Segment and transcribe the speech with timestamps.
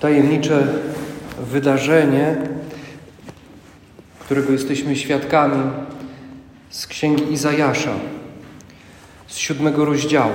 [0.00, 0.66] tajemnicze
[1.50, 2.36] wydarzenie,
[4.20, 5.62] którego jesteśmy świadkami
[6.70, 7.90] z księgi Izajasza,
[9.26, 10.32] z siódmego rozdziału.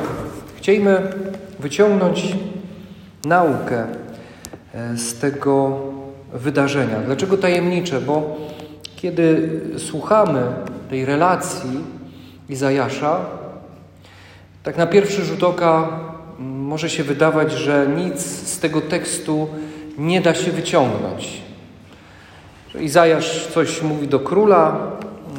[0.57, 1.14] Chcielibyśmy
[1.59, 2.36] wyciągnąć
[3.25, 3.86] naukę
[4.73, 5.82] e, z tego
[6.34, 7.00] wydarzenia.
[7.05, 8.02] Dlaczego tajemnicze?
[8.02, 8.38] Bo
[8.95, 10.41] kiedy słuchamy
[10.89, 11.79] tej relacji
[12.50, 13.25] Izajasza,
[14.63, 16.04] tak na pierwszy rzut oka
[16.39, 19.48] może się wydawać, że nic z tego tekstu
[19.98, 21.42] nie da się wyciągnąć.
[22.82, 24.92] Izajasz coś mówi do króla,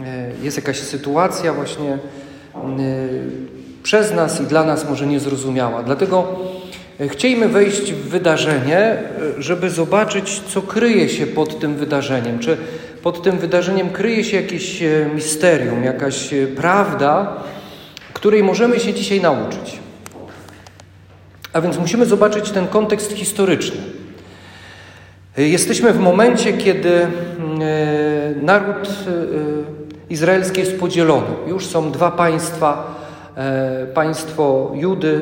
[0.04, 1.98] e, jest jakaś sytuacja właśnie e,
[3.82, 5.82] przez nas i dla nas może niezrozumiała.
[5.82, 6.38] Dlatego
[7.00, 9.02] e, chcielibyśmy wejść w wydarzenie,
[9.38, 12.38] żeby zobaczyć, co kryje się pod tym wydarzeniem.
[12.38, 12.56] Czy
[13.02, 14.82] pod tym wydarzeniem kryje się jakieś
[15.14, 17.36] misterium, jakaś prawda,
[18.12, 19.85] której możemy się dzisiaj nauczyć.
[21.56, 23.80] A więc musimy zobaczyć ten kontekst historyczny.
[25.36, 27.08] Jesteśmy w momencie, kiedy e,
[28.42, 28.92] naród e,
[30.10, 31.26] izraelski jest podzielony.
[31.46, 32.94] Już są dwa państwa:
[33.36, 35.20] e, państwo Judy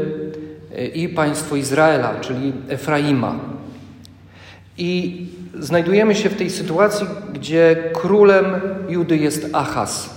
[0.95, 3.35] i państwo Izraela, czyli Efraima.
[4.79, 5.27] I
[5.59, 8.45] znajdujemy się w tej sytuacji, gdzie królem
[8.89, 10.11] Judy jest Achaz.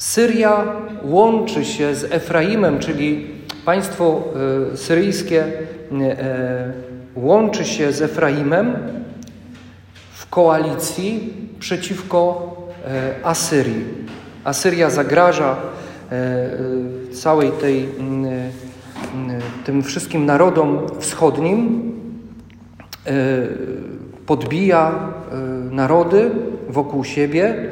[0.00, 0.64] Syria
[1.02, 3.26] łączy się z Efraimem, czyli
[3.64, 4.22] państwo
[4.72, 6.72] e, syryjskie e,
[7.16, 8.76] łączy się z Efraimem
[10.12, 12.50] w koalicji przeciwko
[13.22, 13.84] Asyrii.
[14.44, 15.56] Asyria zagraża
[17.12, 17.88] całej tej,
[19.64, 21.92] tym wszystkim narodom wschodnim,
[24.26, 25.12] podbija
[25.70, 26.30] narody
[26.68, 27.70] wokół siebie,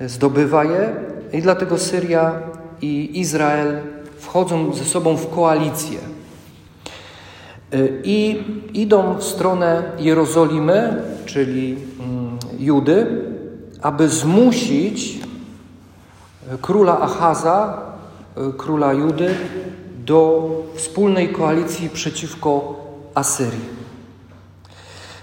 [0.00, 2.32] zdobywa je i dlatego Syria
[2.82, 3.80] i Izrael
[4.18, 5.98] wchodzą ze sobą w koalicję.
[7.74, 8.42] Y, I
[8.74, 13.24] idą w stronę Jerozolimy, czyli mm, Judy,
[13.82, 15.18] aby zmusić
[16.62, 17.82] króla Achaza,
[18.38, 19.34] y, króla Judy,
[20.04, 22.80] do wspólnej koalicji przeciwko
[23.14, 23.74] Asyrii.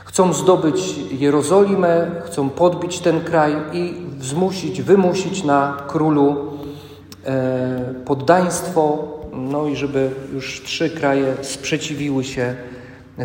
[0.06, 6.58] Chcą zdobyć Jerozolimę, chcą podbić ten kraj i zmusić, wymusić na królu
[7.26, 12.56] e, poddaństwo, no i żeby już trzy kraje sprzeciwiły się,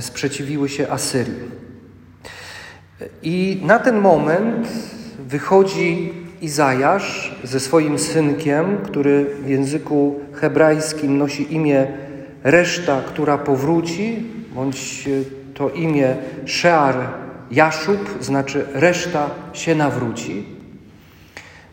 [0.00, 1.66] sprzeciwiły się Asyrii.
[3.22, 4.68] I na ten moment
[5.28, 11.86] wychodzi Izajasz ze swoim synkiem, który w języku hebrajskim nosi imię
[12.44, 14.22] reszta, która powróci,
[14.54, 15.08] bądź
[15.54, 16.94] to imię Shear
[17.50, 20.55] Jaszub, znaczy reszta się nawróci.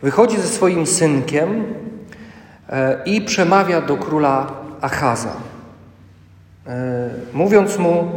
[0.03, 1.63] Wychodzi ze swoim synkiem
[2.69, 5.33] e, i przemawia do króla Achaza,
[6.67, 8.11] e, mówiąc mu: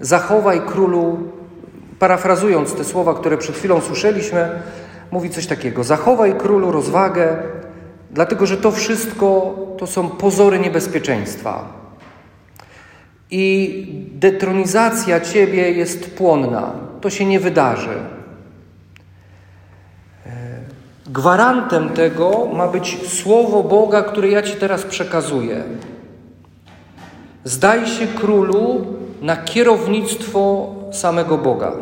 [0.00, 1.18] Zachowaj królu,
[1.98, 4.48] parafrazując te słowa, które przed chwilą słyszeliśmy,
[5.10, 7.36] mówi coś takiego: Zachowaj królu rozwagę,
[8.10, 11.82] dlatego że to wszystko to są pozory niebezpieczeństwa
[13.30, 16.72] i detronizacja Ciebie jest płonna.
[17.00, 18.21] To się nie wydarzy.
[21.06, 25.64] Gwarantem tego ma być słowo Boga, które ja Ci teraz przekazuję.
[27.44, 28.86] Zdaj się królu
[29.22, 31.72] na kierownictwo samego Boga.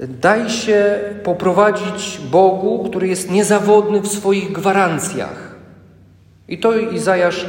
[0.00, 5.54] Daj się poprowadzić Bogu, który jest niezawodny w swoich gwarancjach.
[6.48, 7.46] I to Izajasz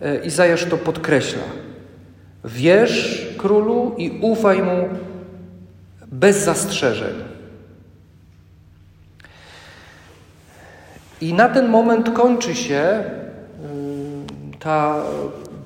[0.00, 1.42] E, Izajasz to podkreśla.
[2.44, 4.88] Wierz królu i ufaj mu
[6.06, 7.14] bez zastrzeżeń.
[11.20, 13.04] I na ten moment kończy się
[14.54, 14.96] y, ta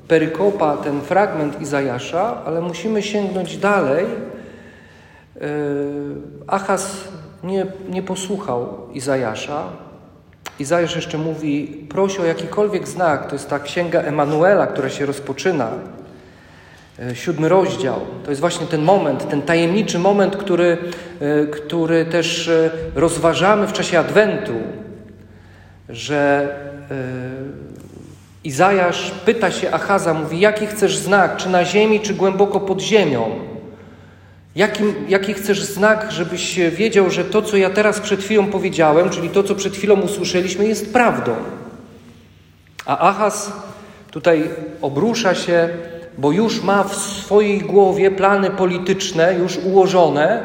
[0.08, 4.04] perykopa, ten fragment Izajasza, ale musimy sięgnąć dalej.
[4.04, 5.40] Y,
[6.46, 7.08] Achaz
[7.42, 9.64] nie, nie posłuchał Izajasza,
[10.60, 13.26] Izajasz jeszcze mówi, prosi o jakikolwiek znak.
[13.26, 15.70] To jest ta księga Emanuela, która się rozpoczyna.
[16.98, 18.00] E, siódmy rozdział.
[18.24, 20.78] To jest właśnie ten moment, ten tajemniczy moment, który,
[21.52, 22.50] który też
[22.94, 24.52] rozważamy w czasie Adwentu,
[25.92, 26.48] że
[28.44, 33.30] Izajasz pyta się Achaza, mówi, jaki chcesz znak, czy na ziemi, czy głęboko pod ziemią?
[34.56, 39.28] Jaki, jaki chcesz znak, żebyś wiedział, że to, co ja teraz przed chwilą powiedziałem, czyli
[39.28, 41.34] to, co przed chwilą usłyszeliśmy, jest prawdą?
[42.86, 43.52] A Achaz
[44.10, 44.50] tutaj
[44.82, 45.68] obrusza się,
[46.18, 50.42] bo już ma w swojej głowie plany polityczne już ułożone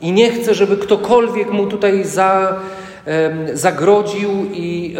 [0.00, 2.77] i nie chce, żeby ktokolwiek mu tutaj za, e,
[3.54, 4.96] zagrodził i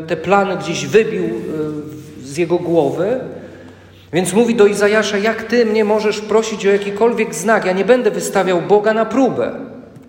[0.00, 1.30] e, te plany gdzieś wybił e,
[2.26, 3.20] z jego głowy.
[4.12, 7.64] Więc mówi do Izajasza: Jak ty mnie możesz prosić o jakikolwiek znak?
[7.64, 9.52] Ja nie będę wystawiał Boga na próbę.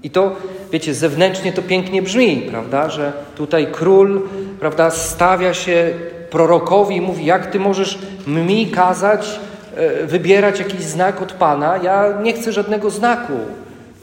[0.03, 0.35] I to,
[0.71, 2.89] wiecie, zewnętrznie to pięknie brzmi, prawda?
[2.89, 4.21] Że tutaj król,
[4.59, 5.93] prawda, stawia się
[6.29, 9.39] prorokowi i mówi: Jak ty możesz mi kazać
[9.75, 11.77] e, wybierać jakiś znak od Pana?
[11.77, 13.33] Ja nie chcę żadnego znaku.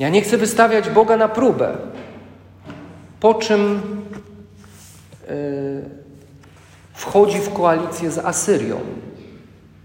[0.00, 1.68] Ja nie chcę wystawiać Boga na próbę.
[3.20, 3.80] Po czym
[5.28, 5.98] yy,
[6.94, 8.80] wchodzi w koalicję z Asyrią,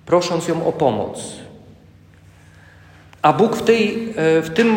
[0.05, 1.33] prosząc ją o pomoc.
[3.21, 4.75] A Bóg w, tej, e, w, tym,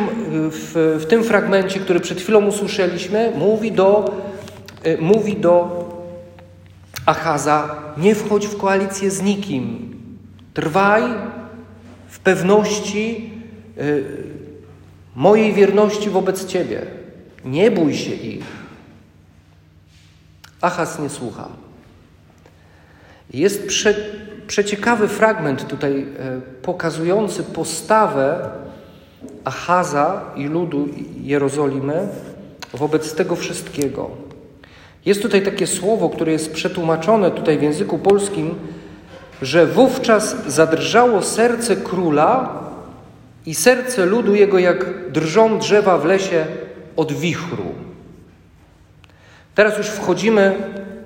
[0.50, 4.14] w, w tym fragmencie, który przed chwilą usłyszeliśmy, mówi do,
[4.82, 5.84] e, mówi do
[7.06, 9.96] Achaza: Nie wchodź w koalicję z nikim.
[10.54, 11.02] Trwaj
[12.08, 13.30] w pewności
[15.16, 16.86] mojej wierności wobec Ciebie.
[17.46, 18.44] Nie bój się ich.
[20.60, 21.48] Achaz nie słucha.
[23.34, 23.94] Jest prze,
[24.46, 28.50] przeciekawy fragment tutaj e, pokazujący postawę
[29.44, 30.88] Achaza i ludu
[31.22, 32.08] Jerozolimy
[32.74, 34.10] wobec tego wszystkiego.
[35.06, 38.54] Jest tutaj takie słowo, które jest przetłumaczone tutaj w języku polskim,
[39.42, 42.62] że wówczas zadrżało serce króla
[43.46, 46.46] i serce ludu jego jak drżą drzewa w lesie
[46.96, 47.64] od wichru.
[49.54, 50.54] Teraz już wchodzimy e,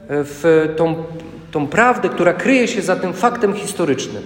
[0.09, 1.05] w tą,
[1.51, 4.23] tą prawdę, która kryje się za tym faktem historycznym.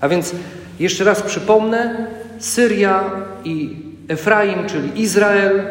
[0.00, 0.34] A więc
[0.80, 2.06] jeszcze raz przypomnę,
[2.38, 3.10] Syria
[3.44, 3.76] i
[4.08, 5.62] Efraim, czyli Izrael,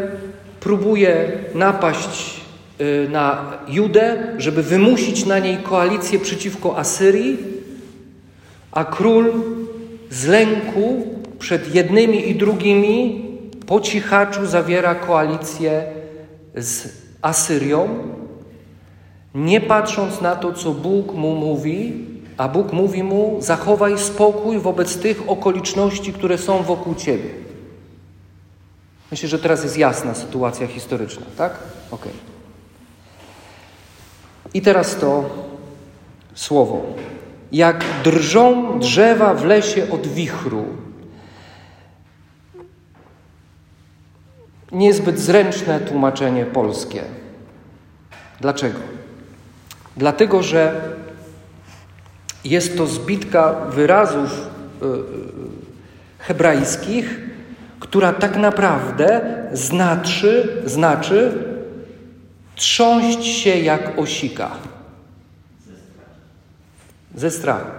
[0.59, 2.41] próbuje napaść
[2.79, 7.37] e, na Judę, żeby wymusić na niej koalicję przeciwko Asyrii,
[8.71, 9.33] a król
[10.09, 11.07] z lęku
[11.39, 13.22] przed jednymi i drugimi
[13.65, 15.83] po cichaczu zawiera koalicję
[16.55, 16.87] z
[17.21, 17.87] Asyrią,
[19.35, 22.05] nie patrząc na to, co Bóg mu mówi,
[22.37, 27.29] a Bóg mówi mu: zachowaj spokój wobec tych okoliczności, które są wokół ciebie.
[29.11, 31.59] Myślę, że teraz jest jasna sytuacja historyczna, tak?
[31.91, 32.07] Ok.
[34.53, 35.29] I teraz to
[36.33, 36.81] słowo.
[37.51, 40.65] Jak drżą drzewa w lesie od wichru,
[44.73, 47.03] niezbyt zręczne tłumaczenie polskie.
[48.41, 48.79] Dlaczego?
[49.97, 50.81] Dlatego, że
[52.45, 54.31] jest to zbitka wyrazów
[54.81, 54.89] e, e,
[56.19, 57.19] hebrajskich,
[57.79, 59.21] która tak naprawdę
[59.53, 61.43] znaczy, znaczy
[62.55, 64.51] trząść się jak osika.
[67.15, 67.71] Ze strachu.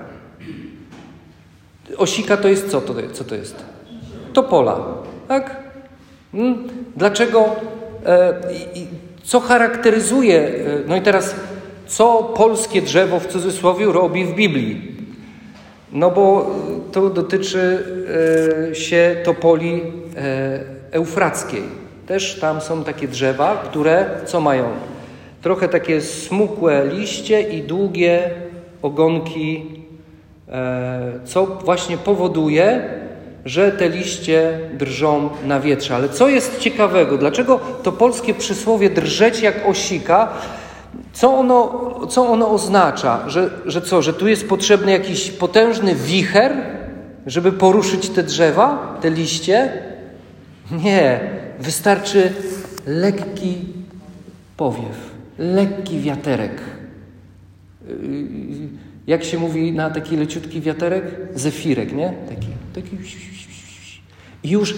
[1.97, 3.64] Osika to jest co to, co to jest?
[4.32, 4.85] To pola,
[5.29, 5.63] tak?
[6.34, 6.69] Hmm?
[6.96, 7.46] Dlaczego,
[8.06, 8.34] e,
[9.22, 10.50] co charakteryzuje, e,
[10.88, 11.34] no i teraz,
[11.86, 14.94] co polskie drzewo w cudzysłowie robi w Biblii?
[15.92, 16.50] No bo
[16.92, 17.84] to dotyczy
[18.70, 19.82] e, się topoli
[20.90, 21.62] eufrackiej.
[22.06, 24.64] Też tam są takie drzewa, które co mają?
[25.42, 28.30] Trochę takie smukłe liście i długie
[28.82, 29.64] ogonki,
[31.25, 32.88] co właśnie powoduje,
[33.44, 35.94] że te liście drżą na wietrze.
[35.94, 37.19] Ale co jest ciekawego?
[37.19, 40.28] Dlaczego to polskie przysłowie drżeć jak osika?
[41.12, 43.28] Co ono, co ono oznacza?
[43.28, 44.02] Że, że co?
[44.02, 46.52] Że tu jest potrzebny jakiś potężny wicher,
[47.26, 49.73] żeby poruszyć te drzewa, te liście?
[50.71, 51.21] Nie.
[51.61, 52.33] Wystarczy
[52.87, 53.59] lekki
[54.57, 56.61] powiew, lekki wiaterek.
[59.07, 61.04] Jak się mówi na taki leciutki wiaterek?
[61.35, 62.12] Zefirek, nie?
[62.28, 62.97] Taki, taki
[64.44, 64.74] i już,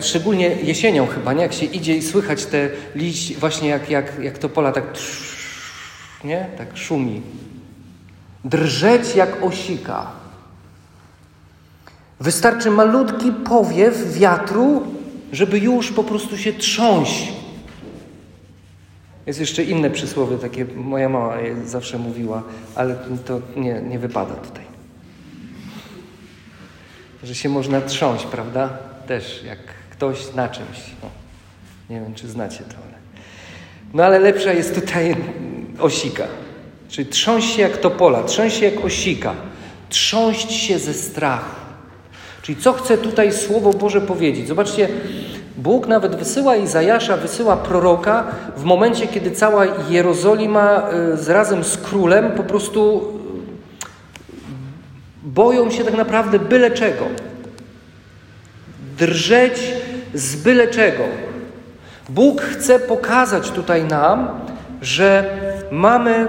[0.00, 1.42] szczególnie jesienią chyba, nie?
[1.42, 4.84] jak się idzie i słychać te liście, właśnie jak, jak, jak to pola tak
[6.24, 6.46] nie?
[6.58, 7.22] Tak szumi.
[8.44, 10.10] Drżeć jak osika.
[12.20, 14.82] Wystarczy malutki powiew wiatru,
[15.32, 17.32] żeby już po prostu się trząść.
[19.26, 22.42] Jest jeszcze inne przysłowie, takie moja mama je zawsze mówiła,
[22.74, 22.96] ale
[23.26, 24.64] to nie, nie wypada tutaj.
[27.22, 28.87] Że się można trząść, prawda?
[29.08, 29.58] Też jak
[29.90, 30.78] ktoś na czymś.
[31.02, 31.08] No,
[31.90, 32.74] nie wiem, czy znacie to.
[32.74, 32.98] Ale...
[33.94, 35.16] No ale lepsza jest tutaj
[35.80, 36.24] osika.
[36.88, 39.34] Czyli trząść się jak topola, trząść się jak osika.
[39.88, 41.56] Trząść się ze strachu.
[42.42, 44.48] Czyli co chce tutaj Słowo Boże powiedzieć?
[44.48, 44.88] Zobaczcie,
[45.56, 48.24] Bóg nawet wysyła Izajasza, wysyła proroka
[48.56, 50.90] w momencie, kiedy cała Jerozolima
[51.28, 53.12] y, razem z królem po prostu
[55.24, 57.27] y, boją się tak naprawdę byle czego
[58.98, 59.60] drżeć
[60.14, 61.04] z byle czego.
[62.08, 64.28] Bóg chce pokazać tutaj nam,
[64.82, 65.38] że
[65.70, 66.28] mamy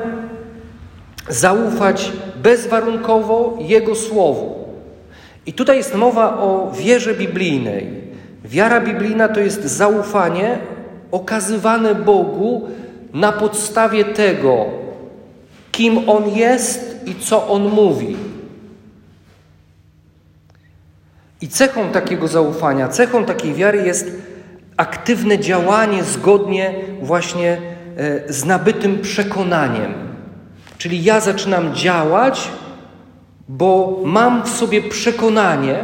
[1.29, 2.11] zaufać
[2.43, 4.59] bezwarunkowo Jego Słowu.
[5.45, 7.87] I tutaj jest mowa o wierze biblijnej.
[8.45, 10.57] Wiara biblijna to jest zaufanie
[11.11, 12.69] okazywane Bogu
[13.13, 14.65] na podstawie tego,
[15.71, 18.28] kim On jest i co On mówi.
[21.41, 24.11] I cechą takiego zaufania, cechą takiej wiary jest
[24.77, 27.57] aktywne działanie zgodnie właśnie
[27.97, 29.93] e, z nabytym przekonaniem.
[30.77, 32.49] Czyli ja zaczynam działać,
[33.47, 35.83] bo mam w sobie przekonanie,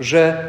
[0.00, 0.44] że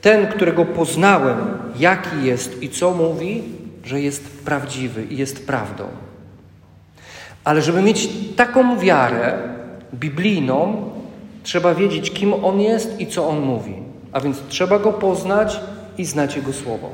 [0.00, 1.36] ten, którego poznałem,
[1.78, 3.42] jaki jest i co mówi,
[3.84, 5.84] że jest prawdziwy i jest prawdą.
[7.44, 9.38] Ale żeby mieć taką wiarę
[9.94, 10.90] biblijną,
[11.42, 13.74] trzeba wiedzieć, kim on jest i co on mówi.
[14.12, 15.60] A więc trzeba go poznać
[15.98, 16.90] i znać jego słowo.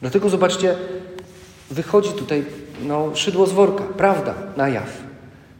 [0.00, 0.74] Dlatego zobaczcie,
[1.70, 2.44] wychodzi tutaj
[2.82, 5.06] no, szydło z worka, prawda, na jaw.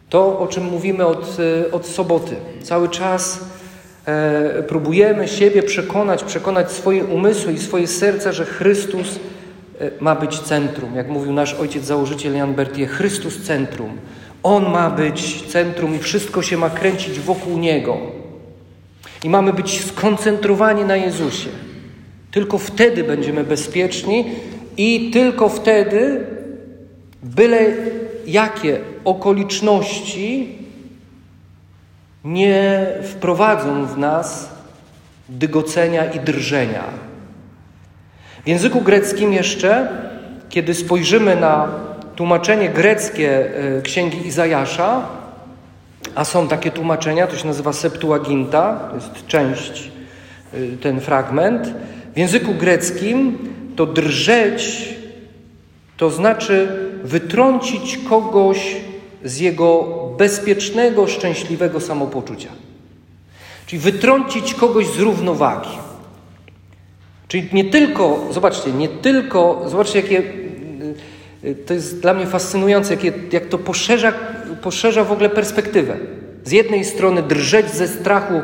[0.09, 1.37] To, o czym mówimy od,
[1.67, 2.35] e, od soboty.
[2.63, 3.39] Cały czas
[4.05, 9.19] e, próbujemy siebie przekonać, przekonać swoje umysły i swoje serca, że Chrystus
[9.79, 10.95] e, ma być centrum.
[10.95, 13.97] Jak mówił nasz ojciec założyciel Jan Bertie, Chrystus centrum.
[14.47, 17.97] On ma być centrum i wszystko się ma kręcić wokół Niego.
[19.23, 21.49] I mamy być skoncentrowani na Jezusie.
[22.31, 24.25] Tylko wtedy będziemy bezpieczni
[24.77, 26.25] i tylko wtedy
[27.23, 27.59] byle
[28.27, 30.57] jakie okoliczności
[32.23, 34.49] nie wprowadzą w nas
[35.29, 36.83] dygocenia i drżenia.
[38.45, 39.89] W języku greckim jeszcze,
[40.49, 41.86] kiedy spojrzymy na
[42.17, 45.07] tłumaczenie greckie e, księgi Izajasza,
[46.15, 49.91] a są takie tłumaczenia, to się nazywa Septuaginta, to jest część,
[50.53, 51.73] e, ten fragment.
[52.15, 53.37] W języku greckim
[53.75, 54.95] to drżeć
[55.97, 56.67] to znaczy
[57.03, 58.75] wytrącić kogoś
[59.23, 59.83] z jego
[60.17, 62.49] bezpiecznego, szczęśliwego samopoczucia.
[63.65, 65.77] Czyli wytrącić kogoś z równowagi.
[67.27, 70.46] Czyli nie tylko, zobaczcie, nie tylko, zobaczcie, jakie
[71.55, 74.13] to jest dla mnie fascynujące, jakie, jak to poszerza,
[74.61, 75.97] poszerza w ogóle perspektywę.
[76.43, 78.41] Z jednej strony drżeć ze strachu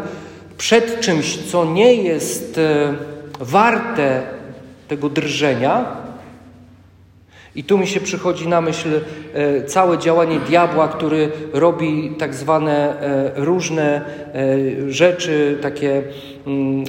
[0.58, 2.94] przed czymś, co nie jest e,
[3.40, 4.22] warte
[4.88, 6.04] tego drżenia,
[7.56, 8.90] i tu mi się przychodzi na myśl
[9.34, 14.02] e, całe działanie diabła, który robi tak zwane e, różne
[14.88, 16.02] rzeczy, takie
[16.48, 16.84] mm,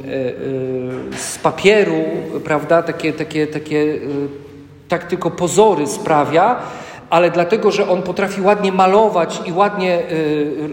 [1.16, 2.04] z papieru,
[2.44, 4.00] prawda, takie, takie, takie
[4.98, 6.56] tak tylko pozory sprawia,
[7.10, 10.02] ale dlatego, że on potrafi ładnie malować i ładnie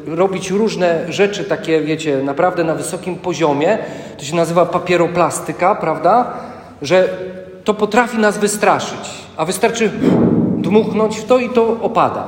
[0.07, 3.77] robić różne rzeczy, takie, wiecie, naprawdę na wysokim poziomie,
[4.17, 6.33] to się nazywa papieroplastyka, prawda,
[6.81, 7.09] że
[7.63, 9.91] to potrafi nas wystraszyć a wystarczy
[10.57, 12.27] dmuchnąć w to i to opada.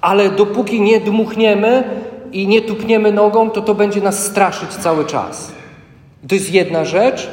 [0.00, 1.84] Ale dopóki nie dmuchniemy
[2.32, 5.52] i nie tupniemy nogą, to to będzie nas straszyć cały czas.
[6.28, 7.30] To jest jedna rzecz,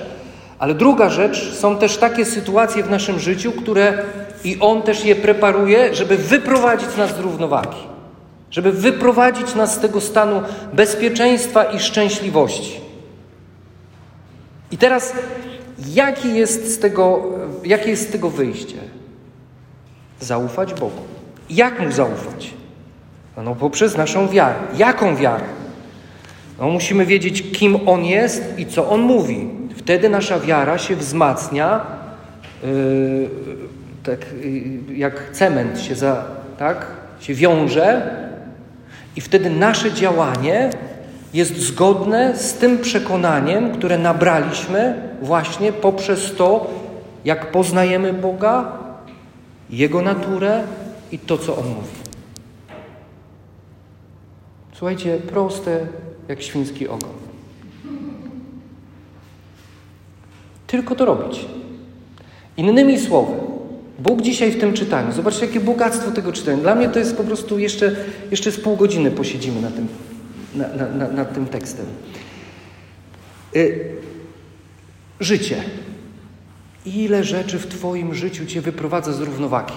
[0.60, 4.04] ale druga rzecz, są też takie sytuacje w naszym życiu, które
[4.44, 7.78] i On też je preparuje, żeby wyprowadzić nas z równowagi,
[8.52, 10.42] żeby wyprowadzić nas z tego stanu
[10.74, 12.80] bezpieczeństwa i szczęśliwości.
[14.72, 15.14] I teraz
[15.88, 17.24] Jaki jest z tego,
[17.64, 18.78] jakie jest z tego wyjście?
[20.20, 21.02] Zaufać Bogu.
[21.50, 22.54] Jak Mu zaufać?
[23.44, 24.56] No poprzez naszą wiarę.
[24.78, 25.46] Jaką wiarę?
[26.60, 29.50] No musimy wiedzieć, kim On jest i co On mówi.
[29.80, 31.82] Wtedy nasza wiara się wzmacnia,
[32.64, 33.30] yy,
[34.04, 34.26] tak
[34.90, 36.26] yy, jak cement się, za,
[36.58, 36.88] tak,
[37.20, 38.16] się wiąże
[39.16, 40.70] i wtedy nasze działanie
[41.34, 46.68] jest zgodne z tym przekonaniem, które nabraliśmy właśnie poprzez to,
[47.26, 48.72] jak poznajemy Boga,
[49.70, 50.64] Jego naturę
[51.12, 52.00] i to, co On mówi.
[54.74, 55.80] Słuchajcie, proste
[56.28, 57.19] jak świński ogon.
[60.70, 61.46] Tylko to robić.
[62.58, 63.34] Innymi słowy,
[64.00, 66.58] Bóg dzisiaj w tym czytaniu, zobaczcie, jakie bogactwo tego czytania.
[66.58, 67.96] Dla mnie to jest po prostu jeszcze,
[68.32, 69.88] jeszcze z pół godziny posiedzimy na tym
[70.56, 71.86] na, na, nad tym tekstem.
[73.56, 73.96] Y,
[75.20, 75.64] życie.
[76.86, 79.74] Ile rzeczy w Twoim życiu Cię wyprowadza z równowagi?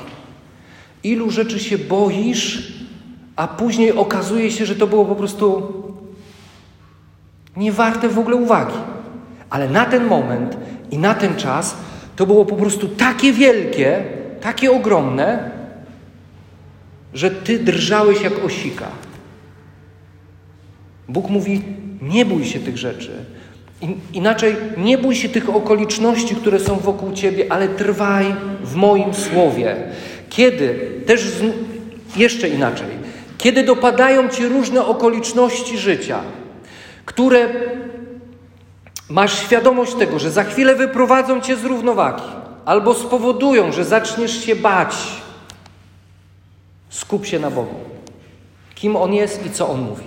[1.04, 2.72] Ilu rzeczy się boisz,
[3.36, 5.72] a później okazuje się, że to było po prostu
[7.56, 8.76] niewarte w ogóle uwagi.
[9.50, 10.56] Ale na ten moment
[10.92, 11.76] i na ten czas
[12.16, 14.04] to było po prostu takie wielkie,
[14.40, 15.50] takie ogromne,
[17.14, 18.86] że Ty drżałeś jak osika.
[21.08, 21.62] Bóg mówi:
[22.02, 23.10] nie bój się tych rzeczy.
[24.12, 28.34] Inaczej, nie bój się tych okoliczności, które są wokół ciebie, ale trwaj
[28.64, 29.76] w moim słowie.
[30.28, 31.42] Kiedy, też z,
[32.16, 33.02] jeszcze inaczej,
[33.38, 36.20] Kiedy dopadają Cię różne okoliczności życia,
[37.04, 37.48] które
[39.08, 42.22] masz świadomość tego, że za chwilę wyprowadzą Cię z równowagi
[42.64, 44.94] albo spowodują, że zaczniesz się bać,
[46.88, 47.74] skup się na Bogu.
[48.74, 50.04] Kim On jest i co On mówi.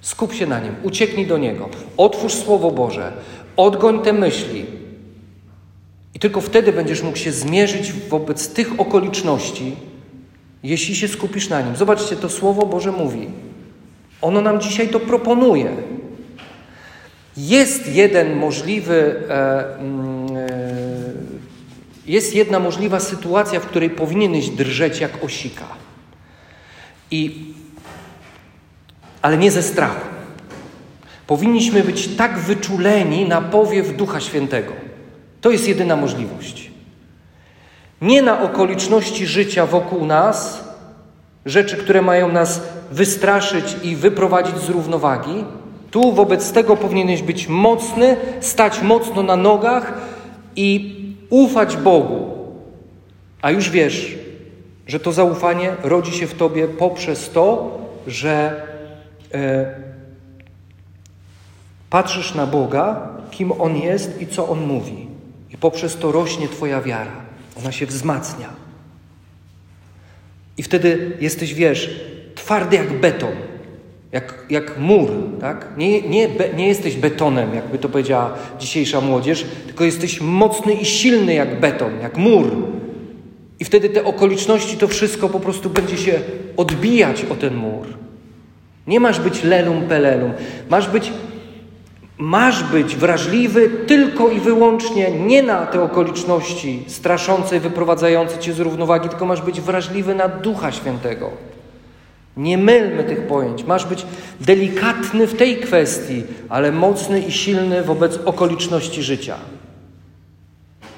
[0.00, 3.12] Skup się na Nim, ucieknij do Niego, otwórz Słowo Boże,
[3.56, 4.66] odgoń te myśli.
[6.14, 9.76] I tylko wtedy będziesz mógł się zmierzyć wobec tych okoliczności,
[10.62, 11.76] jeśli się skupisz na Nim.
[11.76, 13.28] Zobaczcie, to Słowo Boże mówi.
[14.22, 15.76] Ono nam dzisiaj to proponuje.
[17.36, 20.48] Jest jeden możliwy, e, mm, e,
[22.06, 25.66] jest jedna możliwa sytuacja, w której powinieneś drżeć jak osika.
[27.10, 27.44] I,
[29.22, 30.06] ale nie ze strachu.
[31.26, 34.72] Powinniśmy być tak wyczuleni na powiew Ducha Świętego.
[35.40, 36.70] To jest jedyna możliwość.
[38.00, 40.64] Nie na okoliczności życia wokół nas,
[41.46, 45.44] rzeczy, które mają nas wystraszyć i wyprowadzić z równowagi.
[45.94, 49.92] Tu wobec tego powinieneś być mocny, stać mocno na nogach
[50.56, 50.96] i
[51.30, 52.30] ufać Bogu.
[53.42, 54.14] A już wiesz,
[54.86, 58.62] że to zaufanie rodzi się w tobie poprzez to, że
[59.34, 59.74] e,
[61.90, 65.06] patrzysz na Boga, kim On jest i co On mówi.
[65.50, 67.16] I poprzez to rośnie Twoja wiara.
[67.58, 68.48] Ona się wzmacnia.
[70.58, 72.00] I wtedy jesteś, wiesz,
[72.34, 73.53] twardy jak beton,
[74.14, 75.66] jak, jak mur, tak?
[75.76, 80.84] Nie, nie, be, nie jesteś betonem, jakby to powiedziała dzisiejsza młodzież, tylko jesteś mocny i
[80.84, 82.46] silny jak beton, jak mur.
[83.60, 86.20] I wtedy te okoliczności, to wszystko po prostu będzie się
[86.56, 87.86] odbijać o ten mur.
[88.86, 90.32] Nie masz być lelum pelelum.
[90.70, 91.12] Masz być
[92.18, 98.60] Masz być wrażliwy tylko i wyłącznie nie na te okoliczności straszące i wyprowadzające cię z
[98.60, 101.30] równowagi, tylko masz być wrażliwy na Ducha Świętego.
[102.36, 103.64] Nie mylmy tych pojęć.
[103.64, 104.06] Masz być
[104.40, 109.36] delikatny w tej kwestii, ale mocny i silny wobec okoliczności życia.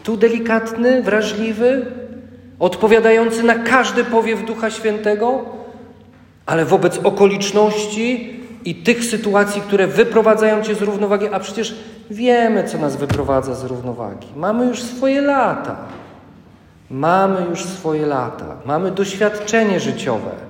[0.04, 1.86] Tu delikatny, wrażliwy,
[2.58, 5.44] odpowiadający na każdy powiew Ducha Świętego,
[6.46, 11.74] ale wobec okoliczności i tych sytuacji, które wyprowadzają cię z równowagi, a przecież
[12.10, 14.28] wiemy, co nas wyprowadza z równowagi.
[14.36, 15.76] Mamy już swoje lata.
[16.90, 18.56] Mamy już swoje lata.
[18.66, 20.45] Mamy doświadczenie życiowe.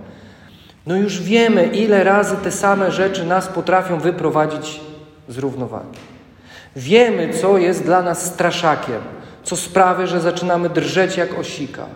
[0.86, 4.80] No już wiemy, ile razy te same rzeczy nas potrafią wyprowadzić
[5.28, 5.98] z równowagi.
[6.76, 9.00] Wiemy, co jest dla nas straszakiem,
[9.42, 11.86] co sprawia, że zaczynamy drżeć jak osika.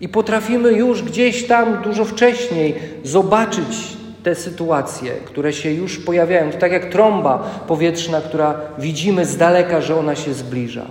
[0.00, 6.52] I potrafimy już gdzieś tam dużo wcześniej zobaczyć te sytuacje, które się już pojawiają.
[6.52, 10.86] To tak jak trąba powietrzna, która widzimy z daleka, że ona się zbliża.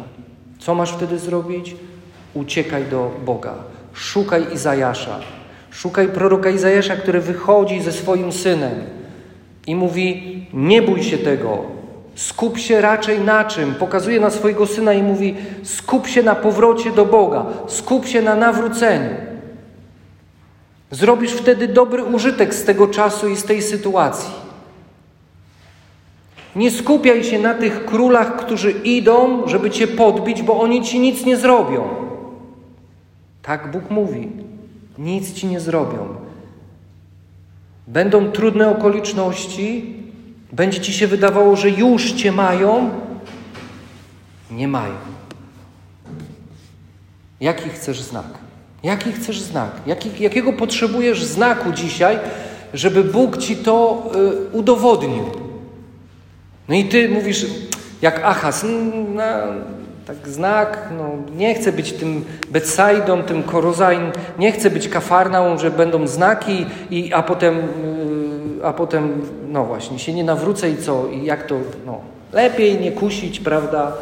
[0.59, 1.75] Co masz wtedy zrobić?
[2.33, 3.53] Uciekaj do Boga.
[3.93, 5.19] Szukaj Izajasza.
[5.75, 8.71] Szukaj proroka Izajasza, który wychodzi ze swoim synem
[9.67, 11.63] i mówi: Nie bój się tego,
[12.15, 13.75] skup się raczej na czym?
[13.75, 18.35] Pokazuje na swojego syna i mówi: Skup się na powrocie do Boga, skup się na
[18.35, 19.09] nawróceniu.
[20.91, 24.33] Zrobisz wtedy dobry użytek z tego czasu i z tej sytuacji.
[26.55, 31.25] Nie skupiaj się na tych królach, którzy idą, żeby cię podbić, bo oni ci nic
[31.25, 31.83] nie zrobią.
[33.41, 34.45] Tak Bóg mówi.
[34.97, 36.15] Nic ci nie zrobią.
[37.87, 39.95] Będą trudne okoliczności,
[40.51, 42.89] będzie ci się wydawało, że już cię mają.
[44.51, 44.95] Nie mają.
[47.39, 48.25] Jaki chcesz znak?
[48.83, 49.71] Jaki chcesz znak?
[49.85, 52.19] Jaki, jakiego potrzebujesz znaku dzisiaj,
[52.73, 54.03] żeby Bóg ci to
[54.53, 55.23] y, udowodnił?
[56.69, 57.45] No i ty mówisz,
[58.01, 58.65] jak Achas,
[59.15, 59.23] no,
[60.05, 65.71] tak znak, no, nie chcę być tym Betsaidą, tym Korozain, nie chcę być kafarną, że
[65.71, 67.57] będą znaki, i, a potem,
[68.59, 71.07] y, a potem, no właśnie, się nie nawrócę i co?
[71.07, 72.01] I jak to, no,
[72.33, 73.93] lepiej nie kusić, prawda?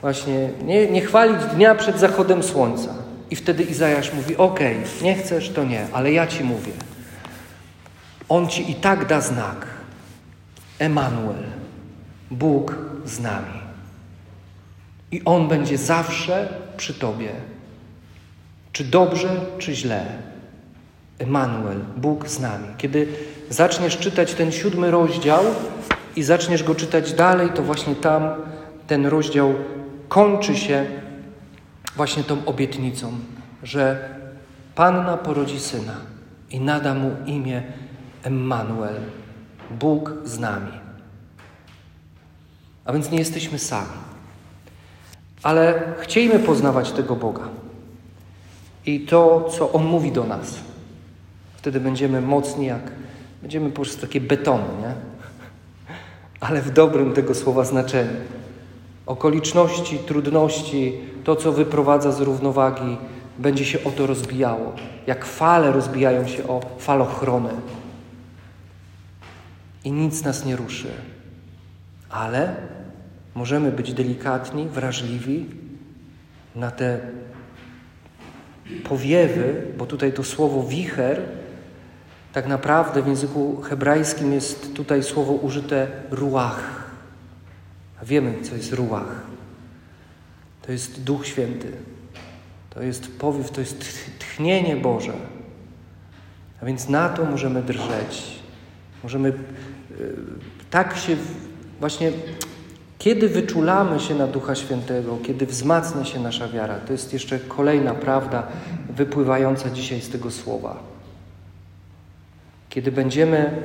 [0.00, 2.94] Właśnie, nie, nie chwalić dnia przed zachodem słońca.
[3.30, 6.72] I wtedy Izajasz mówi: Okej, okay, nie chcesz, to nie, ale ja ci mówię.
[8.28, 9.66] On ci i tak da znak.
[10.78, 11.44] Emanuel,
[12.30, 13.57] Bóg z nami.
[15.12, 17.32] I On będzie zawsze przy tobie.
[18.72, 20.06] Czy dobrze, czy źle.
[21.18, 22.68] Emanuel, Bóg z nami.
[22.78, 23.08] Kiedy
[23.50, 25.44] zaczniesz czytać ten siódmy rozdział
[26.16, 28.22] i zaczniesz go czytać dalej, to właśnie tam
[28.86, 29.54] ten rozdział
[30.08, 30.86] kończy się
[31.96, 33.12] właśnie tą obietnicą,
[33.62, 34.08] że
[34.74, 35.96] Panna porodzi syna
[36.50, 37.62] i nada mu imię
[38.22, 38.96] Emmanuel,
[39.70, 40.72] Bóg z nami.
[42.84, 44.07] A więc nie jesteśmy sami.
[45.42, 47.48] Ale chciejmy poznawać tego Boga
[48.86, 50.54] i to, co On mówi do nas.
[51.56, 52.92] Wtedy będziemy mocni jak,
[53.42, 54.94] będziemy po prostu takie betony, nie?
[56.40, 58.20] Ale w dobrym tego słowa znaczeniu.
[59.06, 62.96] Okoliczności, trudności, to co wyprowadza z równowagi,
[63.38, 64.72] będzie się o to rozbijało.
[65.06, 67.50] Jak fale rozbijają się o falochrony.
[69.84, 70.88] I nic nas nie ruszy.
[72.10, 72.56] Ale
[73.38, 75.46] możemy być delikatni, wrażliwi
[76.54, 77.00] na te
[78.84, 81.22] powiewy, bo tutaj to słowo wicher,
[82.32, 86.90] tak naprawdę w języku hebrajskim jest tutaj słowo użyte ruach.
[88.02, 89.22] A wiemy, co jest ruach.
[90.62, 91.72] To jest Duch Święty.
[92.70, 93.84] To jest powiew, to jest
[94.18, 95.12] tchnienie Boże.
[96.62, 98.40] A więc na to możemy drżeć.
[99.02, 99.34] Możemy y,
[100.70, 101.16] tak się
[101.80, 102.12] właśnie
[102.98, 107.94] kiedy wyczulamy się na Ducha Świętego, kiedy wzmacnia się nasza wiara, to jest jeszcze kolejna
[107.94, 108.42] prawda
[108.96, 110.76] wypływająca dzisiaj z tego słowa.
[112.68, 113.62] Kiedy będziemy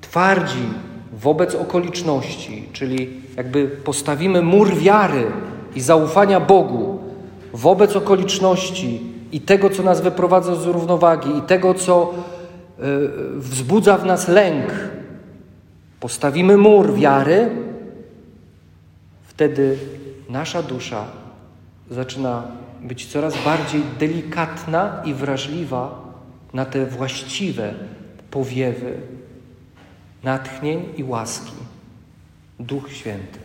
[0.00, 0.68] twardzi
[1.12, 5.26] wobec okoliczności, czyli jakby postawimy mur wiary
[5.74, 6.98] i zaufania Bogu
[7.52, 9.00] wobec okoliczności
[9.32, 12.14] i tego, co nas wyprowadza z równowagi, i tego, co
[12.78, 12.82] y,
[13.36, 14.72] wzbudza w nas lęk,
[16.00, 17.67] postawimy mur wiary,
[19.38, 19.78] wtedy
[20.28, 21.06] nasza dusza
[21.90, 22.42] zaczyna
[22.82, 26.12] być coraz bardziej delikatna i wrażliwa
[26.52, 27.74] na te właściwe
[28.30, 29.00] powiewy
[30.22, 31.52] natchnień i łaski.
[32.60, 33.38] Duch Święty.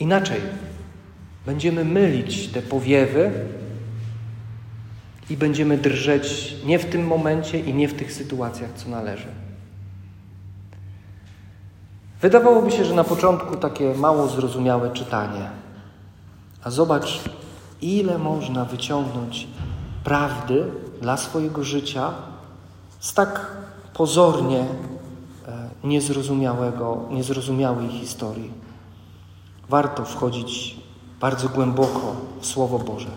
[0.00, 0.40] Inaczej
[1.46, 3.30] będziemy mylić te powiewy
[5.30, 9.45] i będziemy drżeć nie w tym momencie i nie w tych sytuacjach, co należy.
[12.20, 15.50] Wydawałoby się, że na początku takie mało zrozumiałe czytanie.
[16.64, 17.20] A zobacz,
[17.80, 19.46] ile można wyciągnąć
[20.04, 20.64] prawdy
[21.00, 22.12] dla swojego życia
[23.00, 23.56] z tak
[23.94, 28.52] pozornie e, niezrozumiałego, niezrozumiałej historii.
[29.68, 30.76] Warto wchodzić
[31.20, 33.10] bardzo głęboko w Słowo Boże.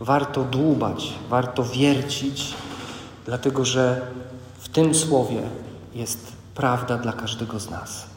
[0.00, 2.54] Warto dłubać, warto wiercić,
[3.26, 4.00] dlatego że
[4.58, 5.42] w tym Słowie
[5.94, 8.07] jest prawda dla każdego z nas.